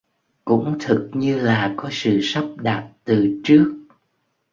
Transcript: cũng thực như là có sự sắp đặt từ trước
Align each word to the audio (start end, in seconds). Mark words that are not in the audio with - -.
cũng 0.45 0.77
thực 0.79 1.09
như 1.13 1.39
là 1.39 1.73
có 1.77 1.89
sự 1.91 2.19
sắp 2.21 2.43
đặt 2.57 2.89
từ 3.05 3.41
trước 3.43 3.73